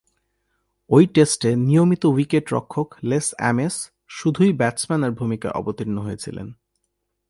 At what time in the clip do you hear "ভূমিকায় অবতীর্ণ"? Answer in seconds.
5.11-5.97